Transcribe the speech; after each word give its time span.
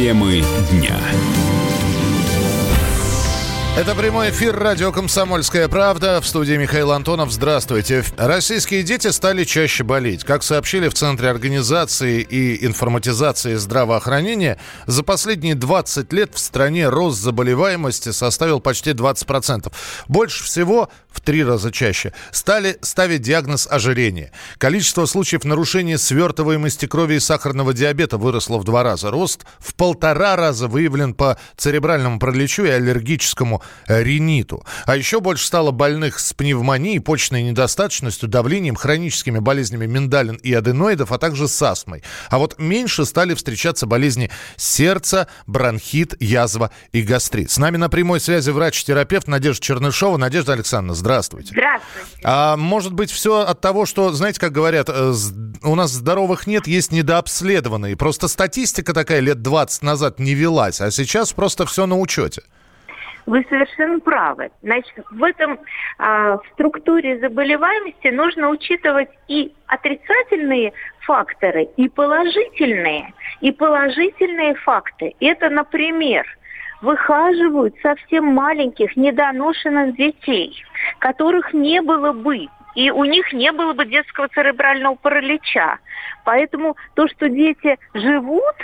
Темы 0.00 0.42
дня. 0.70 0.98
Это 3.76 3.94
прямой 3.94 4.30
эфир 4.30 4.56
радио 4.56 4.92
«Комсомольская 4.92 5.68
правда». 5.68 6.22
В 6.22 6.26
студии 6.26 6.54
Михаил 6.54 6.92
Антонов. 6.92 7.30
Здравствуйте. 7.30 8.02
Российские 8.16 8.82
дети 8.82 9.08
стали 9.08 9.44
чаще 9.44 9.84
болеть. 9.84 10.24
Как 10.24 10.42
сообщили 10.42 10.88
в 10.88 10.94
Центре 10.94 11.28
организации 11.28 12.22
и 12.22 12.64
информатизации 12.64 13.56
здравоохранения, 13.56 14.58
за 14.86 15.02
последние 15.02 15.54
20 15.54 16.12
лет 16.14 16.34
в 16.34 16.38
стране 16.38 16.88
рост 16.88 17.20
заболеваемости 17.20 18.10
составил 18.10 18.60
почти 18.60 18.92
20%. 18.92 19.70
Больше 20.08 20.44
всего, 20.44 20.88
три 21.30 21.44
раза 21.44 21.70
чаще, 21.70 22.12
стали 22.32 22.76
ставить 22.80 23.22
диагноз 23.22 23.68
ожирения. 23.70 24.32
Количество 24.58 25.06
случаев 25.06 25.44
нарушения 25.44 25.96
свертываемости 25.96 26.86
крови 26.86 27.14
и 27.14 27.20
сахарного 27.20 27.72
диабета 27.72 28.18
выросло 28.18 28.58
в 28.58 28.64
два 28.64 28.82
раза. 28.82 29.12
Рост 29.12 29.44
в 29.60 29.76
полтора 29.76 30.34
раза 30.34 30.66
выявлен 30.66 31.14
по 31.14 31.38
церебральному 31.56 32.18
параличу 32.18 32.64
и 32.64 32.70
аллергическому 32.70 33.62
риниту. 33.86 34.66
А 34.86 34.96
еще 34.96 35.20
больше 35.20 35.46
стало 35.46 35.70
больных 35.70 36.18
с 36.18 36.32
пневмонией, 36.32 36.98
почечной 36.98 37.44
недостаточностью, 37.44 38.28
давлением, 38.28 38.74
хроническими 38.74 39.38
болезнями 39.38 39.86
миндалин 39.86 40.34
и 40.34 40.52
аденоидов, 40.52 41.12
а 41.12 41.18
также 41.18 41.46
с 41.46 41.62
астмой. 41.62 42.02
А 42.28 42.38
вот 42.38 42.58
меньше 42.58 43.04
стали 43.04 43.34
встречаться 43.34 43.86
болезни 43.86 44.32
сердца, 44.56 45.28
бронхит, 45.46 46.20
язва 46.20 46.72
и 46.90 47.02
гастрит. 47.02 47.52
С 47.52 47.58
нами 47.58 47.76
на 47.76 47.88
прямой 47.88 48.18
связи 48.18 48.50
врач-терапевт 48.50 49.28
Надежда 49.28 49.62
Чернышова. 49.62 50.16
Надежда 50.16 50.54
Александровна, 50.54 50.96
здравствуйте. 50.96 51.19
Здравствуйте. 51.52 52.20
А 52.24 52.56
может 52.56 52.92
быть 52.92 53.10
все 53.10 53.40
от 53.40 53.60
того, 53.60 53.86
что, 53.86 54.12
знаете, 54.12 54.40
как 54.40 54.52
говорят, 54.52 54.88
э, 54.88 55.12
у 55.62 55.74
нас 55.74 55.90
здоровых 55.90 56.46
нет, 56.46 56.66
есть 56.66 56.92
недообследованные. 56.92 57.96
Просто 57.96 58.28
статистика 58.28 58.92
такая 58.92 59.20
лет 59.20 59.42
20 59.42 59.82
назад 59.82 60.18
не 60.18 60.34
велась, 60.34 60.80
а 60.80 60.90
сейчас 60.90 61.32
просто 61.32 61.66
все 61.66 61.86
на 61.86 61.98
учете. 61.98 62.42
Вы 63.26 63.46
совершенно 63.48 64.00
правы. 64.00 64.50
Значит, 64.62 64.92
в 65.10 65.22
этом 65.22 65.60
а, 65.98 66.38
в 66.38 66.42
структуре 66.54 67.18
заболеваемости 67.20 68.08
нужно 68.08 68.48
учитывать 68.48 69.10
и 69.28 69.52
отрицательные 69.66 70.72
факторы, 71.00 71.68
и 71.76 71.88
положительные, 71.88 73.12
и 73.40 73.52
положительные 73.52 74.54
факты. 74.56 75.14
Это, 75.20 75.48
например, 75.48 76.26
выхаживают 76.80 77.74
совсем 77.82 78.26
маленьких 78.26 78.96
недоношенных 78.96 79.96
детей, 79.96 80.64
которых 80.98 81.52
не 81.52 81.82
было 81.82 82.12
бы 82.12 82.48
и 82.74 82.90
у 82.90 83.04
них 83.04 83.32
не 83.32 83.50
было 83.52 83.72
бы 83.72 83.84
детского 83.84 84.28
церебрального 84.28 84.94
паралича. 84.94 85.78
Поэтому 86.24 86.76
то, 86.94 87.08
что 87.08 87.28
дети 87.28 87.76
живут, 87.94 88.54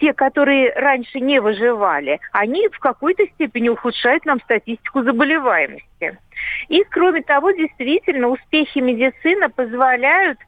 те, 0.00 0.12
которые 0.12 0.72
раньше 0.74 1.18
не 1.18 1.40
выживали, 1.40 2.20
они 2.32 2.68
в 2.68 2.78
какой-то 2.78 3.26
степени 3.34 3.68
ухудшают 3.68 4.24
нам 4.26 4.40
статистику 4.42 5.02
заболеваемости. 5.02 6.18
И, 6.68 6.84
кроме 6.84 7.22
того, 7.22 7.50
действительно, 7.50 8.28
успехи 8.28 8.78
медицины 8.78 9.48
позволяют 9.48 10.38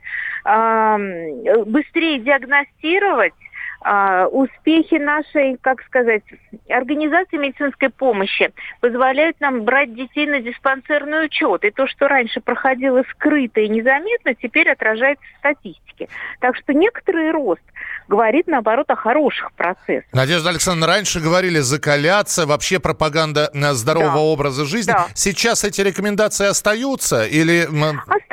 э, 0.44 1.64
быстрее 1.66 2.20
диагностировать 2.20 3.34
а, 3.82 4.26
успехи 4.26 4.96
нашей, 4.96 5.56
как 5.60 5.82
сказать, 5.82 6.22
организации 6.68 7.38
медицинской 7.38 7.88
помощи 7.88 8.52
позволяют 8.80 9.40
нам 9.40 9.62
брать 9.62 9.94
детей 9.94 10.26
на 10.26 10.40
диспансерный 10.40 11.26
учет. 11.26 11.64
И 11.64 11.70
то, 11.70 11.86
что 11.86 12.06
раньше 12.06 12.40
проходило 12.40 13.02
скрыто 13.10 13.60
и 13.60 13.68
незаметно, 13.68 14.34
теперь 14.34 14.70
отражается 14.70 15.24
в 15.34 15.38
статистике. 15.38 16.08
Так 16.40 16.56
что 16.56 16.74
некоторый 16.74 17.30
рост 17.30 17.62
говорит, 18.08 18.48
наоборот, 18.48 18.90
о 18.90 18.96
хороших 18.96 19.52
процессах. 19.52 20.12
Надежда 20.12 20.50
Александровна, 20.50 20.86
раньше 20.94 21.20
говорили 21.20 21.60
закаляться, 21.60 22.44
вообще 22.44 22.80
пропаганда 22.80 23.50
э, 23.54 23.72
здорового 23.72 24.14
да. 24.14 24.20
образа 24.20 24.64
жизни. 24.66 24.92
Да. 24.92 25.06
Сейчас 25.14 25.64
эти 25.64 25.80
рекомендации 25.80 26.46
остаются 26.46 27.24
или... 27.24 27.62
Остаются, 27.62 28.29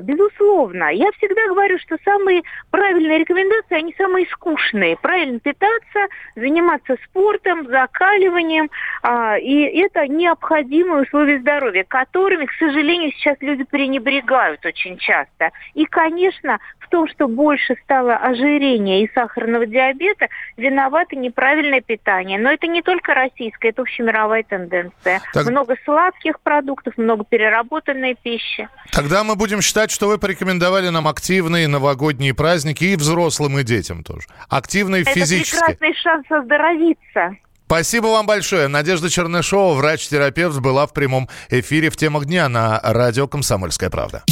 безусловно. 0.00 0.90
Я 0.92 1.10
всегда 1.12 1.46
говорю, 1.48 1.78
что 1.78 1.96
самые 2.04 2.42
правильные 2.70 3.18
рекомендации, 3.18 3.76
они 3.76 3.94
самые 3.96 4.26
скучные. 4.26 4.96
Правильно 4.96 5.38
питаться, 5.40 6.06
заниматься 6.36 6.96
спортом, 7.04 7.66
закаливанием. 7.68 8.70
А, 9.02 9.38
и 9.38 9.62
это 9.80 10.06
необходимые 10.06 11.02
условия 11.02 11.40
здоровья, 11.40 11.84
которыми, 11.84 12.46
к 12.46 12.52
сожалению, 12.58 13.12
сейчас 13.12 13.36
люди 13.40 13.64
пренебрегают 13.64 14.64
очень 14.66 14.98
часто. 14.98 15.50
И, 15.74 15.84
конечно, 15.86 16.58
в 16.78 16.88
том, 16.88 17.08
что 17.08 17.28
больше 17.28 17.76
стало 17.84 18.16
ожирения 18.16 19.02
и 19.02 19.10
сахарного 19.14 19.66
диабета, 19.66 20.28
виновато 20.56 21.16
неправильное 21.16 21.80
питание. 21.80 22.38
Но 22.38 22.50
это 22.50 22.66
не 22.66 22.82
только 22.82 23.14
российская, 23.14 23.70
это 23.70 23.82
общемировая 23.82 24.42
тенденция. 24.42 25.20
Так... 25.32 25.46
Много 25.46 25.76
сладких 25.84 26.40
продуктов, 26.40 26.96
много 26.98 27.24
переработанной 27.24 28.16
пищи. 28.20 28.68
Тогда 28.92 29.24
мы 29.24 29.36
будем 29.36 29.53
считать, 29.62 29.90
что 29.90 30.08
вы 30.08 30.18
порекомендовали 30.18 30.88
нам 30.88 31.08
активные 31.08 31.68
новогодние 31.68 32.34
праздники 32.34 32.84
и 32.84 32.96
взрослым, 32.96 33.58
и 33.58 33.62
детям 33.62 34.04
тоже. 34.04 34.26
Активные 34.48 35.02
это 35.02 35.12
физически. 35.12 35.56
Это 35.56 35.66
прекрасный 35.66 35.94
шанс 36.02 36.26
оздоровиться. 36.30 37.36
Спасибо 37.66 38.06
вам 38.08 38.26
большое. 38.26 38.68
Надежда 38.68 39.08
Чернышова, 39.08 39.74
врач-терапевт, 39.74 40.58
была 40.58 40.86
в 40.86 40.92
прямом 40.92 41.28
эфире 41.48 41.90
в 41.90 41.96
темах 41.96 42.26
дня 42.26 42.48
на 42.48 42.78
радио 42.82 43.26
«Комсомольская 43.26 43.90
правда». 43.90 44.22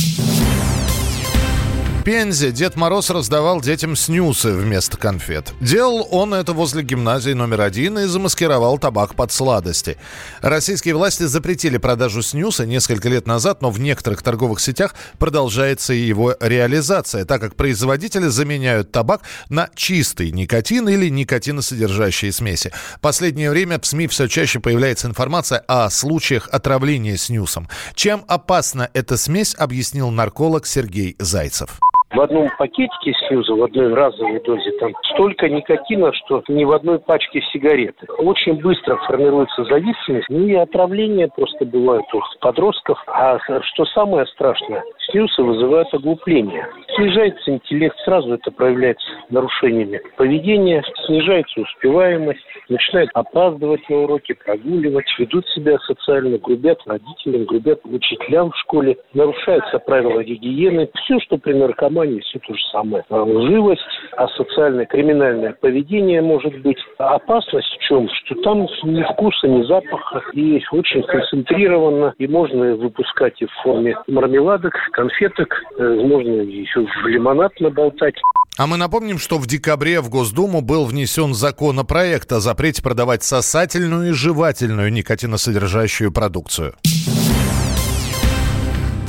Пензе 2.04 2.50
Дед 2.50 2.74
Мороз 2.74 3.10
раздавал 3.10 3.60
детям 3.60 3.94
снюсы 3.94 4.52
вместо 4.52 4.96
конфет. 4.96 5.54
Делал 5.60 6.08
он 6.10 6.34
это 6.34 6.52
возле 6.52 6.82
гимназии 6.82 7.30
номер 7.30 7.60
один 7.60 7.96
и 7.96 8.06
замаскировал 8.06 8.76
табак 8.76 9.14
под 9.14 9.30
сладости. 9.30 9.96
Российские 10.40 10.96
власти 10.96 11.22
запретили 11.22 11.76
продажу 11.76 12.22
снюса 12.22 12.66
несколько 12.66 13.08
лет 13.08 13.28
назад, 13.28 13.62
но 13.62 13.70
в 13.70 13.78
некоторых 13.78 14.20
торговых 14.24 14.58
сетях 14.58 14.96
продолжается 15.20 15.92
его 15.92 16.34
реализация, 16.40 17.24
так 17.24 17.40
как 17.40 17.54
производители 17.54 18.26
заменяют 18.26 18.90
табак 18.90 19.22
на 19.48 19.70
чистый 19.76 20.32
никотин 20.32 20.88
или 20.88 21.08
никотиносодержащие 21.08 22.32
смеси. 22.32 22.72
Последнее 23.00 23.50
время 23.52 23.78
в 23.78 23.86
СМИ 23.86 24.08
все 24.08 24.26
чаще 24.26 24.58
появляется 24.58 25.06
информация 25.06 25.60
о 25.68 25.88
случаях 25.88 26.48
отравления 26.50 27.16
снюсом. 27.16 27.68
Чем 27.94 28.24
опасна 28.26 28.90
эта 28.92 29.16
смесь, 29.16 29.54
объяснил 29.56 30.10
нарколог 30.10 30.66
Сергей 30.66 31.14
Зайцев 31.20 31.78
в 32.14 32.20
одном 32.20 32.48
пакетике 32.58 33.12
снюза, 33.26 33.54
в 33.54 33.62
одной 33.62 33.94
разовой 33.94 34.40
дозе, 34.40 34.70
там 34.78 34.92
столько 35.14 35.48
никотина, 35.48 36.12
что 36.12 36.42
ни 36.48 36.64
в 36.64 36.72
одной 36.72 36.98
пачке 36.98 37.40
сигареты. 37.52 38.06
Очень 38.18 38.60
быстро 38.60 38.96
формируется 39.06 39.64
зависимость, 39.64 40.28
ну 40.28 40.46
и 40.46 40.54
отравление 40.54 41.28
просто 41.28 41.64
бывает 41.64 42.04
у 42.12 42.20
подростков. 42.40 43.02
А 43.06 43.38
что 43.62 43.84
самое 43.86 44.26
страшное, 44.26 44.84
снюсы 45.10 45.42
вызывают 45.42 45.92
оглупление. 45.92 46.66
Снижается 46.96 47.50
интеллект, 47.50 47.96
сразу 48.04 48.34
это 48.34 48.50
проявляется 48.50 49.06
нарушениями 49.30 50.00
поведения, 50.16 50.82
снижается 51.06 51.60
успеваемость, 51.60 52.40
начинают 52.68 53.10
опаздывать 53.14 53.88
на 53.88 53.98
уроки, 53.98 54.34
прогуливать, 54.34 55.06
ведут 55.18 55.46
себя 55.48 55.78
социально, 55.86 56.38
грубят 56.38 56.80
родителям, 56.86 57.44
грубят 57.44 57.80
учителям 57.84 58.50
в 58.50 58.56
школе, 58.58 58.96
нарушаются 59.14 59.78
правила 59.78 60.22
гигиены. 60.22 60.90
Все, 61.04 61.18
что 61.20 61.38
при 61.38 61.54
наркомании, 61.54 62.01
все 62.20 62.38
то 62.40 62.54
же 62.54 62.60
самое. 62.70 63.04
А 63.08 63.22
лживость, 63.22 63.82
асоциальное 64.16 64.86
криминальное 64.86 65.52
поведение 65.52 66.22
может 66.22 66.60
быть. 66.62 66.78
Опасность 66.98 67.68
в 67.78 67.82
чем? 67.88 68.08
Что 68.24 68.34
там 68.42 68.66
ни 68.84 69.02
вкуса, 69.02 69.48
ни 69.48 69.62
запаха, 69.64 70.22
и 70.32 70.62
очень 70.72 71.02
концентрированно, 71.02 72.14
и 72.18 72.26
можно 72.26 72.74
выпускать 72.76 73.40
и 73.40 73.46
в 73.46 73.52
форме 73.62 73.96
мармеладок, 74.06 74.74
конфеток, 74.92 75.54
э, 75.78 75.82
можно 75.82 76.42
еще 76.42 76.80
в 76.80 77.06
лимонад 77.06 77.52
наболтать. 77.60 78.16
А 78.58 78.66
мы 78.66 78.76
напомним, 78.76 79.18
что 79.18 79.38
в 79.38 79.46
декабре 79.46 80.00
в 80.00 80.10
Госдуму 80.10 80.60
был 80.60 80.84
внесен 80.84 81.32
законопроект 81.32 82.30
о 82.32 82.40
запрете 82.40 82.82
продавать 82.82 83.22
сосательную 83.22 84.10
и 84.10 84.12
жевательную 84.12 84.92
никотиносодержащую 84.92 86.12
продукцию. 86.12 86.74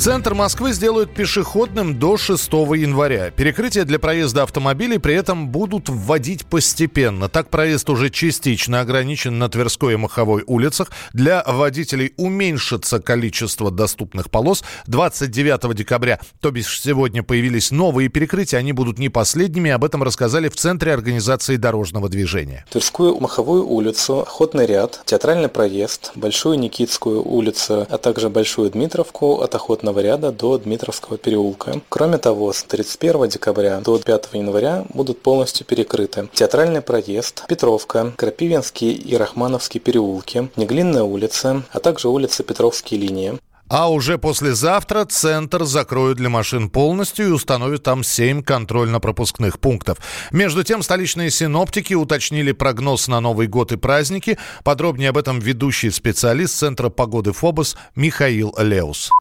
Центр 0.04 0.34
Москвы 0.34 0.74
сделают 0.74 1.14
пешеходным 1.14 1.98
до 1.98 2.18
6 2.18 2.52
января. 2.52 3.32
Перекрытия 3.32 3.86
для 3.86 4.00
проезда 4.00 4.44
автомобилей 4.44 4.98
при 4.98 5.16
этом 5.16 5.48
будут 5.48 5.88
вводить 5.88 6.46
постепенно. 6.46 7.30
Так 7.30 7.48
проезд 7.50 7.90
уже 7.90 8.10
частично 8.10 8.82
ограничен 8.82 9.40
на 9.40 9.48
Тверской 9.48 9.94
и 9.94 9.96
Маховой 9.96 10.44
улицах. 10.46 10.92
Для 11.14 11.42
водителей 11.48 12.12
уменьшится 12.18 13.00
количество 13.00 13.72
доступных 13.72 14.30
полос. 14.30 14.66
29 14.88 15.74
декабря, 15.74 16.20
то 16.42 16.52
бишь 16.52 16.82
сегодня, 16.82 17.24
появились 17.24 17.72
новые 17.72 18.10
перекрытия. 18.10 18.60
Они 18.60 18.74
будут 18.74 19.00
не 19.00 19.08
последними. 19.08 19.72
Об 19.72 19.86
этом 19.86 20.04
рассказали 20.04 20.50
в 20.50 20.58
Центре 20.58 20.92
организации 20.92 21.56
дорожного 21.56 22.10
движения. 22.10 22.66
Тверскую 22.70 23.18
Маховую 23.22 23.66
улицу, 23.66 24.20
Охотный 24.20 24.66
ряд, 24.66 25.02
Театральный 25.06 25.48
проезд, 25.48 26.12
Большую 26.16 26.60
Никитскую 26.60 27.26
улицу, 27.26 27.88
а 27.90 27.98
также 27.98 28.30
Большую 28.30 28.70
Дмитровку 28.70 29.40
от 29.40 29.56
Охотного 29.56 29.93
Красного 29.94 30.00
ряда 30.00 30.32
до 30.32 30.58
Дмитровского 30.58 31.18
переулка. 31.20 31.80
Кроме 31.90 32.18
того, 32.18 32.52
с 32.52 32.64
31 32.64 33.30
декабря 33.30 33.80
до 33.80 34.00
5 34.00 34.30
января 34.34 34.86
будут 34.92 35.22
полностью 35.22 35.68
перекрыты 35.68 36.30
Театральный 36.34 36.82
проезд, 36.82 37.46
Петровка, 37.48 38.12
Крапивинский 38.18 38.92
и 38.92 39.16
Рахмановский 39.16 39.80
переулки, 39.80 40.50
Неглинная 40.56 41.04
улица, 41.04 41.62
а 41.72 41.80
также 41.80 42.10
улица 42.10 42.42
Петровские 42.44 43.02
линии. 43.02 43.40
А 43.70 43.92
уже 43.92 44.18
послезавтра 44.18 45.06
центр 45.06 45.64
закроют 45.64 46.18
для 46.18 46.30
машин 46.30 46.70
полностью 46.70 47.28
и 47.28 47.32
установят 47.32 47.84
там 47.84 48.04
7 48.04 48.42
контрольно-пропускных 48.42 49.60
пунктов. 49.60 50.00
Между 50.32 50.64
тем, 50.64 50.82
столичные 50.82 51.30
синоптики 51.30 51.94
уточнили 51.94 52.52
прогноз 52.52 53.08
на 53.08 53.20
Новый 53.20 53.48
год 53.48 53.72
и 53.72 53.78
праздники. 53.78 54.40
Подробнее 54.64 55.10
об 55.10 55.18
этом 55.18 55.40
ведущий 55.40 55.92
специалист 55.92 56.56
Центра 56.56 56.90
погоды 56.90 57.32
ФОБОС 57.32 57.78
Михаил 57.96 58.56
Леус. 58.58 59.12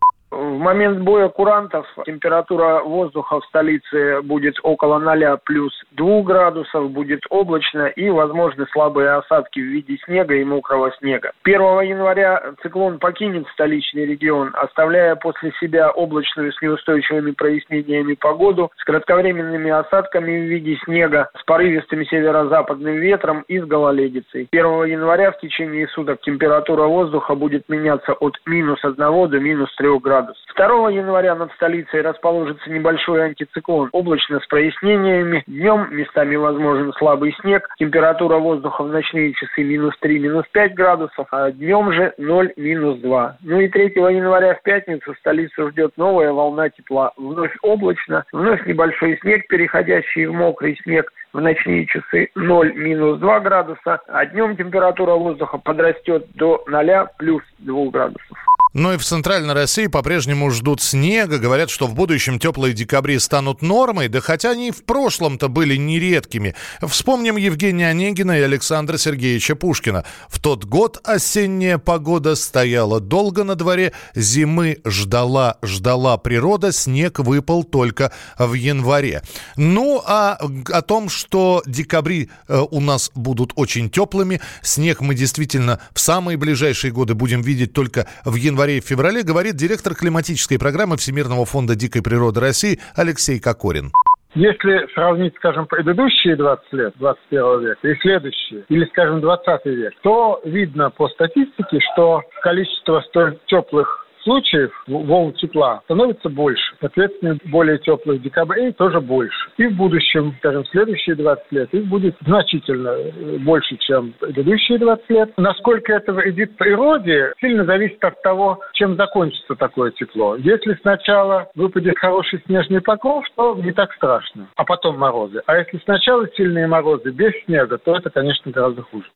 Момент 0.63 1.01
боя 1.01 1.29
курантов 1.29 1.85
температура 2.07 2.83
воздуха 2.85 3.41
в 3.41 3.45
столице 3.47 4.23
будет 4.23 4.55
около 4.63 5.01
0 5.01 5.39
плюс 5.45 5.73
2 5.91 6.23
градусов, 6.23 6.93
будет 6.93 7.23
облачно 7.31 7.87
и 7.87 8.09
возможны 8.11 8.65
слабые 8.71 9.11
осадки 9.11 9.59
в 9.59 9.65
виде 9.65 9.99
снега 10.05 10.35
и 10.37 10.45
мокрого 10.45 10.93
снега. 11.01 11.33
1 11.43 11.61
января 11.81 12.41
циклон 12.63 13.01
покинет 13.01 13.49
столичный 13.55 14.07
регион, 14.07 14.53
оставляя 14.55 15.17
после 15.17 15.51
себя 15.59 15.91
облачную 15.91 16.53
с 16.53 16.63
неустойчивыми 16.63 17.33
прояснениями 17.33 18.15
погоду, 18.15 18.71
с 18.77 18.85
кратковременными 18.85 19.73
осадками 19.73 20.31
в 20.31 20.45
виде 20.45 20.79
снега, 20.85 21.29
с 21.41 21.43
порывистым 21.43 22.05
северо-западным 22.07 22.99
ветром 22.99 23.45
и 23.49 23.59
с 23.59 23.65
гололедицей. 23.65 24.47
1 24.53 24.85
января 24.85 25.33
в 25.33 25.41
течение 25.41 25.89
суток 25.89 26.21
температура 26.21 26.85
воздуха 26.85 27.35
будет 27.35 27.69
меняться 27.69 28.13
от 28.13 28.35
минус 28.47 28.79
1 28.85 28.97
до 29.29 29.41
минус 29.41 29.75
3 29.75 29.99
градусов 29.99 30.13
градус. 30.13 30.37
2 30.55 30.91
января 30.91 31.35
над 31.35 31.53
столицей 31.53 32.03
расположится 32.03 32.71
небольшой 32.71 33.25
антициклон. 33.25 33.89
Облачно 33.93 34.41
с 34.41 34.47
прояснениями. 34.47 35.43
Днем 35.47 35.89
местами 35.91 36.37
возможен 36.37 36.93
слабый 36.95 37.35
снег. 37.41 37.69
Температура 37.79 38.39
воздуха 38.39 38.85
в 38.85 38.89
ночные 38.89 39.33
часы 39.35 39.63
минус 39.63 39.95
3, 40.01 40.19
минус 40.19 40.47
5 40.53 40.75
градусов, 40.75 41.27
а 41.31 41.51
днем 41.51 41.93
же 41.93 42.15
0, 42.19 42.53
минус 42.57 42.99
2. 43.01 43.37
Ну 43.43 43.61
и 43.61 43.69
3 43.69 43.93
января 43.95 44.55
в 44.55 44.63
пятницу 44.63 45.15
столицу 45.15 45.71
ждет 45.71 45.93
новая 45.97 46.33
волна 46.33 46.69
тепла. 46.69 47.13
Вновь 47.17 47.57
облачно, 47.63 48.25
вновь 48.33 48.67
небольшой 48.67 49.19
снег, 49.19 49.47
переходящий 49.49 50.27
в 50.27 50.33
мокрый 50.33 50.79
снег 50.83 51.13
в 51.33 51.41
ночные 51.41 51.87
часы 51.87 52.29
0 52.35 52.75
минус 52.75 53.19
2 53.19 53.41
градуса, 53.41 54.01
а 54.09 54.27
днем 54.27 54.57
температура 54.57 55.15
воздуха 55.15 55.59
подрастет 55.59 56.27
до 56.35 56.63
0 56.67 57.09
плюс 57.19 57.43
2 57.59 57.91
градусов. 57.91 58.39
Ну 58.75 58.95
и 58.95 58.97
в 58.97 59.05
Центральной 59.05 59.53
России 59.53 59.87
по-прежнему 59.87 60.51
ждут 60.51 60.81
снега. 60.81 61.39
Говорят, 61.39 61.69
что 61.69 61.87
в 61.87 61.95
будущем 61.95 62.39
теплые 62.39 62.73
декабри 62.73 63.19
станут 63.19 63.61
нормой, 63.61 64.09
да 64.09 64.21
хотя 64.21 64.53
они 64.53 64.69
и 64.69 64.71
в 64.71 64.85
прошлом-то 64.85 65.49
были 65.49 65.77
нередкими. 65.77 66.55
Вспомним 66.81 67.37
Евгения 67.37 67.89
Онегина 67.89 68.39
и 68.39 68.43
Александра 68.43 68.97
Сергеевича 68.97 69.57
Пушкина. 69.57 70.05
В 70.29 70.41
тот 70.41 70.65
год 70.65 70.99
осенняя 71.05 71.77
погода 71.77 72.35
стояла 72.35 72.99
долго 73.01 73.45
на 73.45 73.57
дворе, 73.57 73.93
зимы 74.15 74.79
ждала, 74.87 75.59
ждала 75.63 76.17
природа, 76.17 76.73
снег 76.73 77.19
выпал 77.19 77.65
только 77.65 78.11
в 78.39 78.55
январе. 78.55 79.23
Ну 79.57 80.03
а 80.07 80.39
о 80.71 80.83
том, 80.83 81.11
что 81.11 81.63
декабри 81.67 82.31
э, 82.49 82.65
у 82.71 82.81
нас 82.81 83.11
будут 83.15 83.53
очень 83.57 83.91
теплыми, 83.91 84.41
снег 84.63 85.03
мы 85.03 85.15
действительно 85.15 85.79
в 85.93 86.01
самые 86.01 86.39
ближайшие 86.39 86.91
годы 86.91 87.15
будем 87.15 87.43
видеть 87.43 87.75
только 87.75 88.07
в 88.25 88.35
январе 88.37 88.62
январе 88.63 88.79
и 88.79 88.81
феврале, 88.81 89.23
говорит 89.23 89.57
директор 89.57 89.95
климатической 89.95 90.59
программы 90.59 90.97
Всемирного 90.97 91.45
фонда 91.45 91.75
дикой 91.75 92.03
природы 92.03 92.41
России 92.41 92.79
Алексей 92.97 93.41
Кокорин. 93.41 93.91
Если 94.35 94.87
сравнить, 94.95 95.35
скажем, 95.37 95.67
предыдущие 95.67 96.37
20 96.37 96.73
лет, 96.73 96.95
21 96.97 97.61
века 97.61 97.89
и 97.89 97.95
следующие, 98.01 98.65
или, 98.69 98.87
скажем, 98.87 99.21
20 99.21 99.67
век, 99.67 99.93
то 100.03 100.41
видно 100.45 100.91
по 100.91 101.09
статистике, 101.09 101.81
что 101.93 102.23
количество 102.43 103.03
столь 103.09 103.39
теплых 103.47 104.02
случаев 104.23 104.71
волн 104.87 105.33
тепла 105.35 105.81
становится 105.85 106.29
больше. 106.29 106.75
Соответственно, 106.81 107.39
более 107.47 107.79
теплых 107.79 108.23
декабрей 108.23 108.73
тоже 108.73 109.01
больше. 109.01 109.51
И 109.57 109.67
в 109.67 109.77
будущем, 109.77 110.35
скажем, 110.39 110.65
в 110.65 110.69
следующие 110.69 111.17
20 111.17 111.53
лет 111.53 111.75
их 111.75 111.87
будет 111.87 112.17
значительно 112.25 112.89
э, 112.89 113.39
больше, 113.39 113.77
чем 113.79 114.13
предыдущие 114.19 114.79
20 114.79 115.11
лет. 115.11 115.33
Насколько 115.37 115.93
это 115.95 116.13
вредит 116.13 116.57
природе, 116.57 117.33
сильно 117.41 117.65
зависит 117.65 118.03
от 118.05 118.21
того, 118.23 118.61
чем 118.73 118.97
закончится 118.97 119.55
такое 119.55 119.91
тепло. 119.93 120.37
Если 120.37 120.75
сначала 120.81 121.51
выпадет 121.55 121.99
хороший 121.99 122.43
снежный 122.47 122.81
покров, 122.81 123.25
то 123.37 123.55
не 123.55 123.73
так 123.73 123.93
страшно, 123.95 124.49
а 124.57 124.65
потом 124.65 124.99
морозы. 124.99 125.43
А 125.47 125.57
если 125.57 125.79
сначала 125.85 126.29
сильные 126.37 126.67
морозы 126.67 127.11
без 127.11 127.33
снега, 127.45 127.79
то 127.79 127.97
это, 127.97 128.11
конечно, 128.11 128.51
гораздо 128.51 128.83
хуже. 128.83 129.07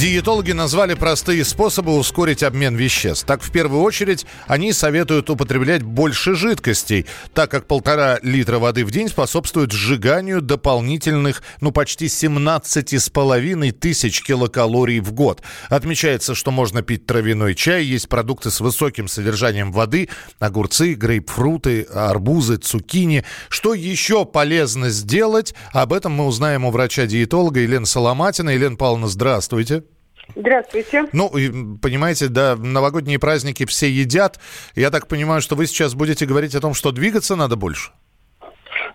Диетологи 0.00 0.52
назвали 0.52 0.94
простые 0.94 1.44
способы 1.44 1.94
ускорить 1.94 2.42
обмен 2.42 2.74
веществ. 2.74 3.26
Так, 3.26 3.42
в 3.42 3.52
первую 3.52 3.82
очередь, 3.82 4.24
они 4.46 4.72
советуют 4.72 5.28
употреблять 5.28 5.82
больше 5.82 6.34
жидкостей, 6.34 7.04
так 7.34 7.50
как 7.50 7.66
полтора 7.66 8.18
литра 8.22 8.58
воды 8.58 8.86
в 8.86 8.90
день 8.90 9.10
способствует 9.10 9.72
сжиганию 9.72 10.40
дополнительных, 10.40 11.42
ну, 11.60 11.70
почти 11.70 12.06
17,5 12.06 13.72
тысяч 13.72 14.22
килокалорий 14.22 15.00
в 15.00 15.12
год. 15.12 15.42
Отмечается, 15.68 16.34
что 16.34 16.50
можно 16.50 16.80
пить 16.80 17.04
травяной 17.04 17.54
чай, 17.54 17.84
есть 17.84 18.08
продукты 18.08 18.50
с 18.50 18.60
высоким 18.60 19.06
содержанием 19.06 19.70
воды, 19.70 20.08
огурцы, 20.38 20.94
грейпфруты, 20.94 21.82
арбузы, 21.82 22.56
цукини. 22.56 23.22
Что 23.50 23.74
еще 23.74 24.24
полезно 24.24 24.88
сделать? 24.88 25.54
Об 25.74 25.92
этом 25.92 26.12
мы 26.12 26.24
узнаем 26.24 26.64
у 26.64 26.70
врача-диетолога 26.70 27.60
Елены 27.60 27.84
Соломатина. 27.84 28.48
Елена 28.48 28.76
Павловна, 28.76 29.06
здравствуйте. 29.06 29.82
Здравствуйте. 30.34 31.06
Ну, 31.12 31.30
понимаете, 31.82 32.28
да, 32.28 32.56
новогодние 32.56 33.18
праздники 33.18 33.66
все 33.66 33.88
едят. 33.88 34.38
Я 34.74 34.90
так 34.90 35.06
понимаю, 35.08 35.40
что 35.40 35.56
вы 35.56 35.66
сейчас 35.66 35.94
будете 35.94 36.26
говорить 36.26 36.54
о 36.54 36.60
том, 36.60 36.74
что 36.74 36.92
двигаться 36.92 37.36
надо 37.36 37.56
больше? 37.56 37.90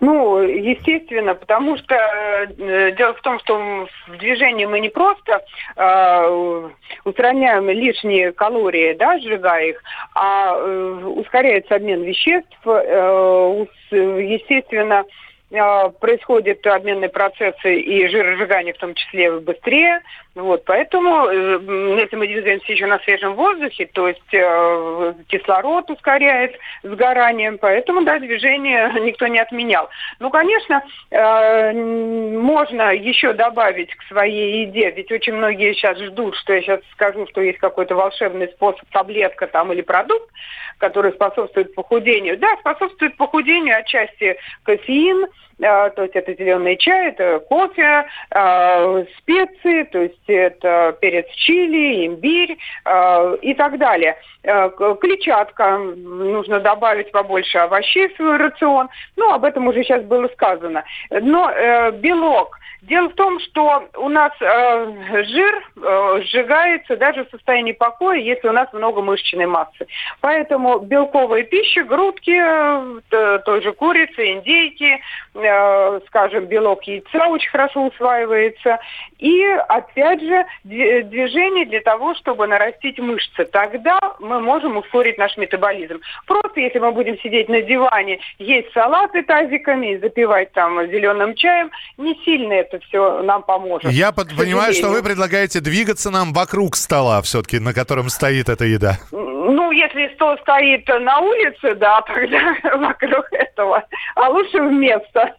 Ну, 0.00 0.40
естественно, 0.40 1.34
потому 1.34 1.76
что 1.78 1.94
э, 1.94 2.92
дело 2.92 3.14
в 3.14 3.22
том, 3.22 3.38
что 3.40 3.86
в 4.08 4.16
движении 4.18 4.66
мы 4.66 4.80
не 4.80 4.88
просто 4.88 5.42
э, 5.76 6.70
устраняем 7.04 7.68
лишние 7.70 8.32
калории, 8.32 8.94
да, 8.94 9.18
сжигая 9.18 9.70
их, 9.70 9.82
а 10.14 10.54
э, 10.56 11.04
ускоряется 11.16 11.76
обмен 11.76 12.02
веществ, 12.02 12.58
э, 12.66 13.66
естественно, 13.90 15.04
э, 15.50 15.90
происходят 16.00 16.66
обменные 16.66 17.08
процессы 17.08 17.76
и 17.80 18.06
жиросжигание 18.08 18.74
в 18.74 18.78
том 18.78 18.94
числе 18.94 19.40
быстрее, 19.40 20.02
вот, 20.36 20.66
поэтому, 20.66 21.28
э, 21.28 21.98
если 21.98 22.14
мы 22.14 22.26
двигаемся 22.26 22.70
еще 22.70 22.84
на 22.84 22.98
свежем 22.98 23.36
воздухе, 23.36 23.88
то 23.90 24.06
есть 24.06 24.34
э, 24.34 25.14
кислород 25.28 25.90
ускоряет 25.90 26.58
сгорание, 26.82 27.52
поэтому, 27.52 28.02
да, 28.02 28.18
движение 28.18 28.92
никто 29.00 29.28
не 29.28 29.38
отменял. 29.38 29.88
Ну, 30.18 30.28
конечно, 30.28 30.84
э, 31.10 31.72
можно 31.72 32.92
еще 32.92 33.32
добавить 33.32 33.94
к 33.94 34.02
своей 34.08 34.66
еде, 34.66 34.90
ведь 34.90 35.10
очень 35.10 35.32
многие 35.32 35.72
сейчас 35.72 35.98
ждут, 35.98 36.36
что 36.36 36.52
я 36.52 36.60
сейчас 36.60 36.80
скажу, 36.92 37.26
что 37.28 37.40
есть 37.40 37.58
какой-то 37.58 37.94
волшебный 37.94 38.48
способ, 38.48 38.86
таблетка 38.90 39.46
там 39.46 39.72
или 39.72 39.80
продукт, 39.80 40.30
который 40.76 41.12
способствует 41.12 41.74
похудению. 41.74 42.36
Да, 42.36 42.56
способствует 42.60 43.16
похудению 43.16 43.78
отчасти 43.78 44.36
кофеин, 44.64 45.24
э, 45.60 45.90
то 45.96 46.02
есть 46.02 46.14
это 46.14 46.34
зеленый 46.34 46.76
чай, 46.76 47.08
это 47.08 47.38
кофе, 47.38 48.06
э, 48.30 49.04
специи, 49.18 49.84
то 49.84 50.02
есть 50.02 50.25
это 50.34 50.96
перец 51.00 51.26
чили, 51.34 52.06
имбирь 52.06 52.56
э, 52.84 53.36
и 53.42 53.54
так 53.54 53.78
далее. 53.78 54.16
Э, 54.42 54.70
клетчатка, 55.00 55.78
нужно 55.78 56.60
добавить 56.60 57.10
побольше 57.12 57.58
овощей 57.58 58.08
в 58.08 58.16
свой 58.16 58.36
рацион. 58.36 58.88
Ну, 59.16 59.32
об 59.32 59.44
этом 59.44 59.66
уже 59.66 59.82
сейчас 59.82 60.02
было 60.04 60.28
сказано. 60.28 60.84
Но 61.10 61.50
э, 61.50 61.92
белок. 61.92 62.58
Дело 62.82 63.08
в 63.08 63.14
том, 63.14 63.40
что 63.40 63.88
у 63.96 64.08
нас 64.08 64.32
э, 64.40 65.24
жир 65.24 65.70
э, 65.76 66.20
сжигается 66.22 66.96
даже 66.96 67.24
в 67.24 67.30
состоянии 67.30 67.72
покоя, 67.72 68.18
если 68.18 68.48
у 68.48 68.52
нас 68.52 68.72
много 68.72 69.02
мышечной 69.02 69.46
массы. 69.46 69.86
Поэтому 70.20 70.78
белковая 70.78 71.42
пища, 71.42 71.82
грудки, 71.82 72.38
э, 72.38 73.38
той 73.44 73.62
же 73.62 73.72
курицы, 73.72 74.34
индейки, 74.34 75.00
э, 75.34 76.00
скажем, 76.06 76.46
белок 76.46 76.84
яйца 76.84 77.26
очень 77.26 77.50
хорошо 77.50 77.86
усваивается. 77.86 78.78
И, 79.18 79.42
опять 79.68 80.15
опять 80.16 80.22
же, 80.22 80.46
движение 80.64 81.66
для 81.66 81.80
того, 81.80 82.14
чтобы 82.14 82.46
нарастить 82.46 82.98
мышцы. 82.98 83.44
Тогда 83.44 83.98
мы 84.18 84.40
можем 84.40 84.76
ускорить 84.76 85.18
наш 85.18 85.36
метаболизм. 85.36 86.00
Просто 86.26 86.60
если 86.60 86.78
мы 86.78 86.92
будем 86.92 87.18
сидеть 87.20 87.48
на 87.48 87.62
диване, 87.62 88.20
есть 88.38 88.72
салаты 88.72 89.22
тазиками 89.22 89.94
и 89.94 89.98
запивать 89.98 90.52
там 90.52 90.84
зеленым 90.86 91.34
чаем, 91.34 91.70
не 91.96 92.14
сильно 92.24 92.54
это 92.54 92.78
все 92.80 93.22
нам 93.22 93.42
поможет. 93.42 93.90
Я 93.90 94.12
под, 94.12 94.36
понимаю, 94.36 94.72
что 94.72 94.88
вы 94.88 95.02
предлагаете 95.02 95.60
двигаться 95.60 96.10
нам 96.10 96.32
вокруг 96.32 96.76
стола 96.76 97.22
все-таки, 97.22 97.58
на 97.58 97.72
котором 97.72 98.08
стоит 98.08 98.48
эта 98.48 98.64
еда. 98.64 98.98
ну, 99.12 99.70
если 99.70 100.12
стол 100.14 100.36
стоит 100.38 100.88
на 100.88 101.20
улице, 101.20 101.74
да, 101.74 102.00
тогда 102.06 102.56
вокруг 102.76 103.26
этого, 103.32 103.82
а 104.14 104.28
лучше 104.28 104.60
вместо. 104.60 105.34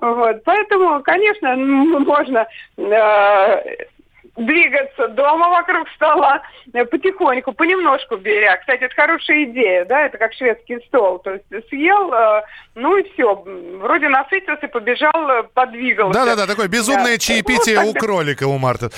Вот, 0.00 0.42
поэтому, 0.44 1.02
конечно, 1.02 1.56
можно 1.56 2.46
э, 2.76 3.86
двигаться 4.38 5.08
дома 5.08 5.48
вокруг 5.48 5.88
стола 5.96 6.42
э, 6.72 6.84
потихоньку, 6.84 7.52
понемножку 7.52 8.16
беря. 8.16 8.56
Кстати, 8.58 8.82
это 8.84 8.94
хорошая 8.94 9.44
идея, 9.44 9.84
да, 9.84 10.06
это 10.06 10.18
как 10.18 10.32
шведский 10.32 10.78
стол. 10.86 11.18
То 11.18 11.32
есть 11.32 11.68
съел, 11.68 12.12
э, 12.12 12.42
ну 12.74 12.96
и 12.96 13.12
все, 13.12 13.34
вроде 13.80 14.08
насытился, 14.08 14.68
побежал, 14.68 15.30
э, 15.30 15.42
подвигался. 15.54 16.18
Да-да-да, 16.18 16.46
такое 16.46 16.68
безумное 16.68 17.12
да. 17.12 17.18
чаепитие 17.18 17.80
ну, 17.80 17.90
у 17.90 17.94
кролика, 17.94 18.46
у 18.46 18.58
Марта, 18.58 18.90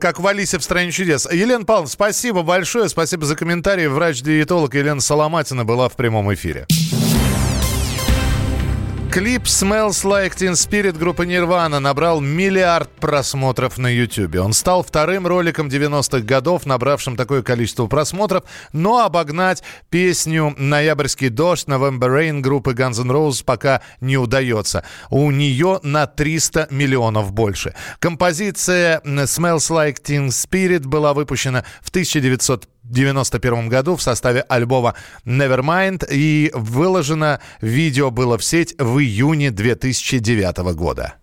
как 0.00 0.18
в 0.18 0.26
Алисе 0.26 0.58
в 0.58 0.62
«Стране 0.62 0.90
чудес». 0.90 1.30
Елена 1.30 1.64
Павловна, 1.64 1.88
спасибо 1.88 2.42
большое, 2.42 2.88
спасибо 2.88 3.24
за 3.24 3.36
комментарий. 3.36 3.86
Врач-диетолог 3.86 4.74
Елена 4.74 5.00
Соломатина 5.00 5.64
была 5.64 5.88
в 5.88 5.96
прямом 5.96 6.32
эфире. 6.32 6.66
Клип 9.10 9.42
«Smells 9.42 10.04
Like 10.04 10.36
Teen 10.36 10.52
Spirit» 10.52 10.96
группы 10.96 11.24
Nirvana 11.24 11.80
набрал 11.80 12.20
миллиард 12.20 12.88
просмотров 13.00 13.76
на 13.76 13.88
YouTube. 13.88 14.36
Он 14.36 14.52
стал 14.52 14.84
вторым 14.84 15.26
роликом 15.26 15.66
90-х 15.66 16.20
годов, 16.20 16.64
набравшим 16.64 17.16
такое 17.16 17.42
количество 17.42 17.88
просмотров, 17.88 18.44
но 18.72 19.04
обогнать 19.04 19.64
песню 19.88 20.54
«Ноябрьский 20.56 21.28
дождь» 21.28 21.66
November 21.66 22.08
Rain 22.08 22.40
группы 22.40 22.70
Guns 22.70 23.00
N' 23.02 23.10
Roses 23.10 23.42
пока 23.44 23.82
не 24.00 24.16
удается. 24.16 24.84
У 25.10 25.28
нее 25.32 25.80
на 25.82 26.06
300 26.06 26.68
миллионов 26.70 27.32
больше. 27.32 27.74
Композиция 27.98 29.00
«Smells 29.04 29.70
Like 29.70 30.00
Teen 30.04 30.28
Spirit» 30.28 30.86
была 30.86 31.14
выпущена 31.14 31.64
в 31.82 31.88
1900 31.88 32.68
1991 32.90 33.68
году 33.68 33.96
в 33.96 34.02
составе 34.02 34.40
альбома 34.42 34.94
Nevermind 35.24 36.06
и 36.10 36.50
выложено 36.54 37.40
видео 37.60 38.10
было 38.10 38.36
в 38.36 38.44
сеть 38.44 38.74
в 38.78 38.98
июне 38.98 39.50
2009 39.50 40.74
года. 40.74 41.14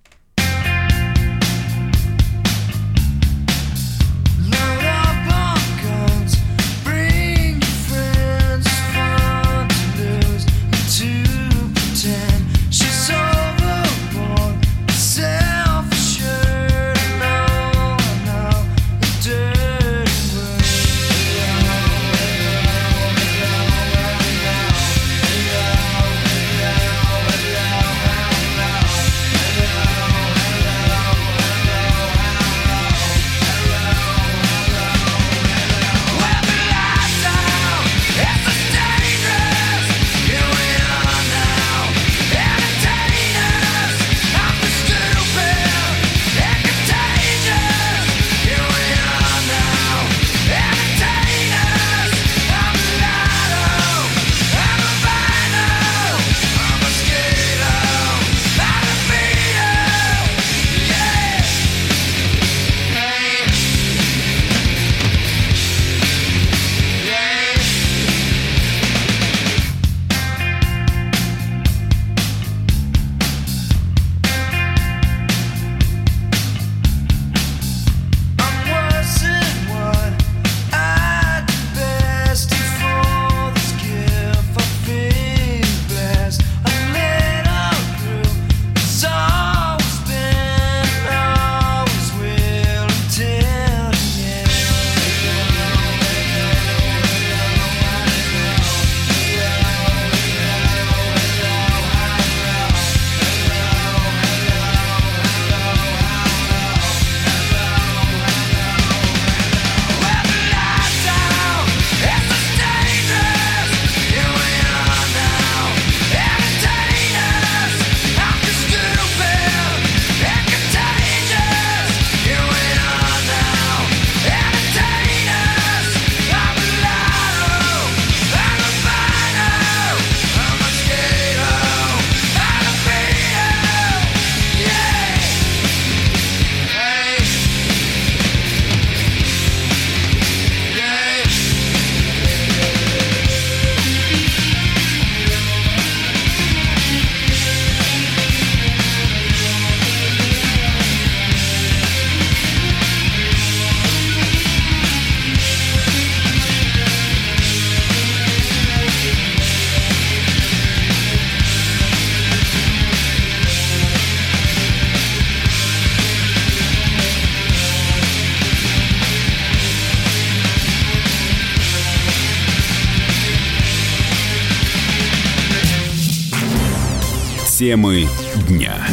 Темы 177.67 178.07
дня. 178.47 178.86